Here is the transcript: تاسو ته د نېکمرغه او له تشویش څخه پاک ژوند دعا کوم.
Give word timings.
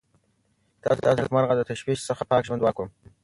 تاسو 0.83 1.01
ته 1.03 1.09
د 1.13 1.17
نېکمرغه 1.23 1.51
او 1.53 1.59
له 1.59 1.65
تشویش 1.71 1.99
څخه 2.09 2.23
پاک 2.29 2.41
ژوند 2.47 2.61
دعا 2.61 2.71
کوم. 2.77 2.89